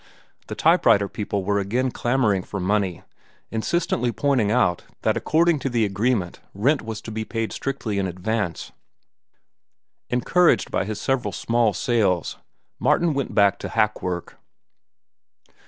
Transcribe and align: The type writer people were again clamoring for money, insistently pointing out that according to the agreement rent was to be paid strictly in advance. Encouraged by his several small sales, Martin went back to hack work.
The 0.47 0.55
type 0.55 0.87
writer 0.87 1.07
people 1.07 1.43
were 1.43 1.59
again 1.59 1.91
clamoring 1.91 2.41
for 2.41 2.59
money, 2.59 3.03
insistently 3.51 4.11
pointing 4.11 4.49
out 4.51 4.83
that 5.03 5.15
according 5.15 5.59
to 5.59 5.69
the 5.69 5.85
agreement 5.85 6.41
rent 6.55 6.81
was 6.81 7.01
to 7.01 7.11
be 7.11 7.23
paid 7.23 7.51
strictly 7.53 7.99
in 7.99 8.07
advance. 8.07 8.71
Encouraged 10.09 10.71
by 10.71 10.85
his 10.85 10.99
several 10.99 11.31
small 11.31 11.71
sales, 11.71 12.39
Martin 12.79 13.13
went 13.13 13.35
back 13.35 13.59
to 13.59 13.69
hack 13.69 14.01
work. 14.01 14.39